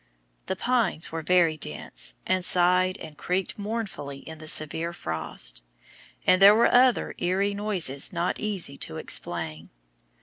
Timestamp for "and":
2.25-2.43, 2.97-3.15, 6.25-6.41